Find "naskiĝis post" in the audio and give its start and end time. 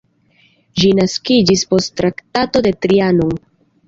0.99-1.93